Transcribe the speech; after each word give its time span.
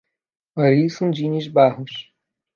Arisson 0.55 1.11
Diniz 1.11 1.47
Barros 1.47 2.11